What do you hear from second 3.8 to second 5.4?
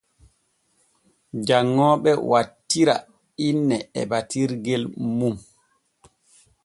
e battitirgel mum.